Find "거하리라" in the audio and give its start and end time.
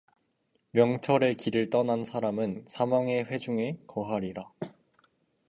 3.85-4.51